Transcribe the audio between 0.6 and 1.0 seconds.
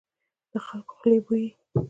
خلکو